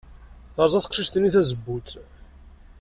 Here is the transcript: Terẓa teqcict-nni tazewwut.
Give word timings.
Terẓa 0.53 0.79
teqcict-nni 0.83 1.29
tazewwut. 1.35 1.89